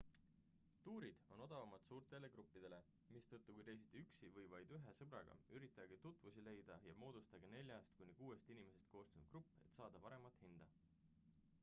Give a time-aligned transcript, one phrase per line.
[0.85, 2.79] tuurid on odavamad suurtele gruppidele
[3.17, 8.17] mistõttu kui reisite üksi või vaid ühe sõbraga üritage tutvusi leida ja moodustage neljast kuni
[8.23, 10.71] kuuest inimesest koosnev grupp et saada paremat hinda